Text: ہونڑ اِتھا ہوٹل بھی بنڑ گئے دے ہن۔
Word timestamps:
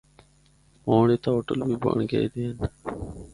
ہونڑ 0.85 1.05
اِتھا 1.13 1.29
ہوٹل 1.33 1.59
بھی 1.67 1.75
بنڑ 1.83 1.99
گئے 2.11 2.25
دے 2.33 2.41
ہن۔ 2.47 2.55